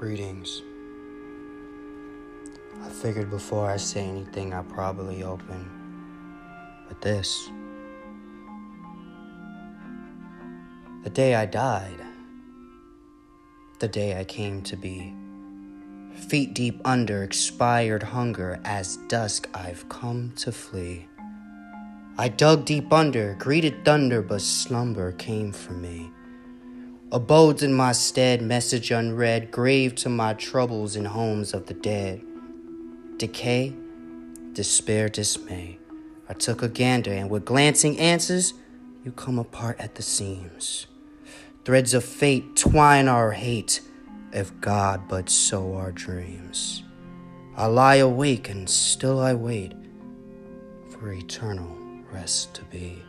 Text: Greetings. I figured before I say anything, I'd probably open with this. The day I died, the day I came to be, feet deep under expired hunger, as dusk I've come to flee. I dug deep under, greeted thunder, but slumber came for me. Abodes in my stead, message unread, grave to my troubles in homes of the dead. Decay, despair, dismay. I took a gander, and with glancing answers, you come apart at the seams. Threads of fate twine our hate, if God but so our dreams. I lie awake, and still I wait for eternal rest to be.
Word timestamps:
Greetings. 0.00 0.62
I 2.82 2.88
figured 2.88 3.28
before 3.28 3.70
I 3.70 3.76
say 3.76 4.00
anything, 4.00 4.54
I'd 4.54 4.66
probably 4.70 5.22
open 5.22 5.70
with 6.88 6.98
this. 7.02 7.50
The 11.04 11.10
day 11.10 11.34
I 11.34 11.44
died, 11.44 12.00
the 13.80 13.88
day 13.88 14.18
I 14.18 14.24
came 14.24 14.62
to 14.62 14.74
be, 14.74 15.12
feet 16.14 16.54
deep 16.54 16.80
under 16.82 17.22
expired 17.22 18.02
hunger, 18.02 18.58
as 18.64 18.96
dusk 19.08 19.50
I've 19.52 19.86
come 19.90 20.32
to 20.36 20.50
flee. 20.50 21.08
I 22.16 22.28
dug 22.28 22.64
deep 22.64 22.90
under, 22.90 23.34
greeted 23.34 23.84
thunder, 23.84 24.22
but 24.22 24.40
slumber 24.40 25.12
came 25.12 25.52
for 25.52 25.74
me. 25.74 26.10
Abodes 27.12 27.64
in 27.64 27.74
my 27.74 27.90
stead, 27.90 28.40
message 28.40 28.92
unread, 28.92 29.50
grave 29.50 29.96
to 29.96 30.08
my 30.08 30.32
troubles 30.32 30.94
in 30.94 31.06
homes 31.06 31.52
of 31.52 31.66
the 31.66 31.74
dead. 31.74 32.22
Decay, 33.16 33.74
despair, 34.52 35.08
dismay. 35.08 35.78
I 36.28 36.34
took 36.34 36.62
a 36.62 36.68
gander, 36.68 37.12
and 37.12 37.28
with 37.28 37.44
glancing 37.44 37.98
answers, 37.98 38.54
you 39.04 39.10
come 39.10 39.40
apart 39.40 39.80
at 39.80 39.96
the 39.96 40.02
seams. 40.02 40.86
Threads 41.64 41.94
of 41.94 42.04
fate 42.04 42.54
twine 42.54 43.08
our 43.08 43.32
hate, 43.32 43.80
if 44.32 44.60
God 44.60 45.08
but 45.08 45.28
so 45.28 45.74
our 45.74 45.90
dreams. 45.90 46.84
I 47.56 47.66
lie 47.66 47.96
awake, 47.96 48.48
and 48.48 48.70
still 48.70 49.18
I 49.18 49.34
wait 49.34 49.72
for 50.90 51.12
eternal 51.12 51.76
rest 52.12 52.54
to 52.54 52.62
be. 52.66 53.02